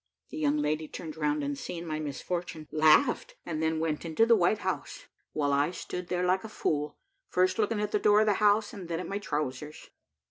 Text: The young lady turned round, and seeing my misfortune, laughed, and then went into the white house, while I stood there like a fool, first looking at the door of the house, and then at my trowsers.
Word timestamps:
The 0.31 0.37
young 0.37 0.57
lady 0.57 0.87
turned 0.87 1.15
round, 1.15 1.43
and 1.43 1.55
seeing 1.55 1.85
my 1.85 1.99
misfortune, 1.99 2.67
laughed, 2.71 3.35
and 3.45 3.61
then 3.61 3.79
went 3.79 4.03
into 4.03 4.25
the 4.25 4.35
white 4.35 4.57
house, 4.65 5.05
while 5.33 5.53
I 5.53 5.69
stood 5.69 6.07
there 6.07 6.25
like 6.25 6.43
a 6.43 6.49
fool, 6.49 6.97
first 7.29 7.59
looking 7.59 7.79
at 7.79 7.91
the 7.91 7.99
door 7.99 8.21
of 8.21 8.25
the 8.25 8.33
house, 8.41 8.73
and 8.73 8.87
then 8.87 8.99
at 8.99 9.07
my 9.07 9.19
trowsers. 9.19 9.91